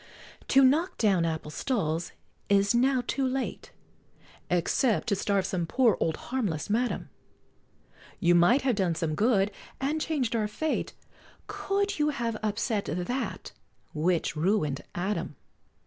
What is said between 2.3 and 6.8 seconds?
is now too late, Except to starve some poor old harmless